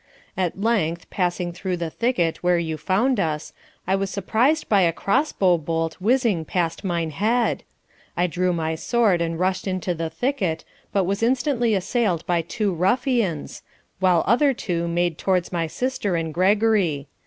At 0.35 0.59
length, 0.59 1.07
passing 1.11 1.53
through 1.53 1.77
the 1.77 1.91
thicket 1.91 2.37
where 2.37 2.57
you 2.57 2.75
found 2.75 3.19
us, 3.19 3.53
I 3.85 3.95
was 3.95 4.09
surprised 4.09 4.67
by 4.67 4.81
a 4.81 4.91
cross 4.91 5.31
bow 5.31 5.59
bolt 5.59 6.01
whizzing 6.01 6.43
past 6.43 6.83
mine 6.83 7.11
head. 7.11 7.61
I 8.17 8.25
drew 8.25 8.51
my 8.51 8.73
sword 8.73 9.21
and 9.21 9.37
rushed 9.39 9.67
into 9.67 9.93
the 9.93 10.09
thicket, 10.09 10.65
but 10.91 11.03
was 11.03 11.21
instantly 11.21 11.75
assailed 11.75 12.25
by 12.25 12.41
two 12.41 12.73
ruffians, 12.73 13.61
while 13.99 14.23
other 14.25 14.55
two 14.55 14.87
made 14.87 15.19
towards 15.19 15.51
my 15.51 15.67
sister 15.67 16.15
and 16.15 16.33
Gregory. 16.33 17.07